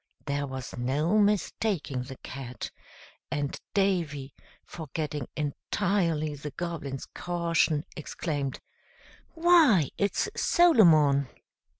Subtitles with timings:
[0.25, 2.71] There was no mistaking the Cat,
[3.29, 4.33] and Davy,
[4.65, 8.59] forgetting entirely the Goblin's caution, exclaimed,
[9.35, 9.91] "Why!
[9.99, 11.27] it's Solomon!"